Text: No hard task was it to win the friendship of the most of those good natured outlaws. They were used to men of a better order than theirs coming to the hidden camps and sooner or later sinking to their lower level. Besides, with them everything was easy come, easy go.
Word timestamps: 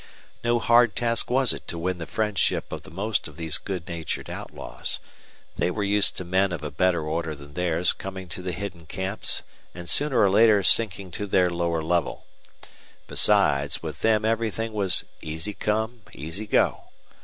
No 0.43 0.57
hard 0.57 0.95
task 0.95 1.29
was 1.29 1.53
it 1.53 1.67
to 1.67 1.77
win 1.77 1.99
the 1.99 2.07
friendship 2.07 2.71
of 2.71 2.81
the 2.81 2.89
most 2.89 3.27
of 3.27 3.37
those 3.37 3.59
good 3.59 3.87
natured 3.87 4.31
outlaws. 4.31 4.99
They 5.57 5.69
were 5.69 5.83
used 5.83 6.17
to 6.17 6.25
men 6.25 6.51
of 6.51 6.63
a 6.63 6.71
better 6.71 7.03
order 7.05 7.35
than 7.35 7.53
theirs 7.53 7.93
coming 7.93 8.27
to 8.29 8.41
the 8.41 8.51
hidden 8.51 8.87
camps 8.87 9.43
and 9.75 9.87
sooner 9.87 10.19
or 10.19 10.31
later 10.31 10.63
sinking 10.63 11.11
to 11.11 11.27
their 11.27 11.51
lower 11.51 11.83
level. 11.83 12.25
Besides, 13.05 13.83
with 13.83 14.01
them 14.01 14.25
everything 14.25 14.73
was 14.73 15.03
easy 15.21 15.53
come, 15.53 16.01
easy 16.15 16.47
go. 16.47 16.85